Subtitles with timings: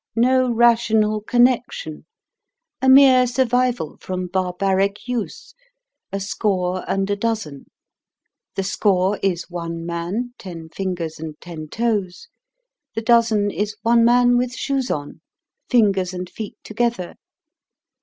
[0.15, 2.07] No rational connection.
[2.81, 5.53] A mere survival from barbaric use.
[6.11, 7.65] A score, and a dozen.
[8.55, 12.29] The score is one man, ten fingers and ten toes;
[12.95, 15.21] the dozen is one man with shoes on
[15.69, 17.13] fingers and feet together.